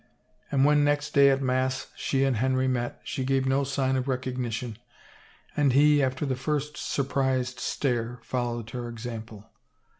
[0.51, 4.07] And when, next day at mass, she and Henry met, she gave no sign of
[4.07, 4.79] recognition,
[5.55, 9.51] and he, after the first sur prised stare, followed her example.